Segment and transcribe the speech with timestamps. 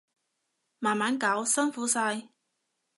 [0.79, 2.29] 慢慢搞，辛苦晒